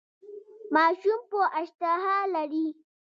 ماشوم 0.73 1.19
مو 1.29 1.41
اشتها 1.61 2.15
لري؟ 2.33 2.67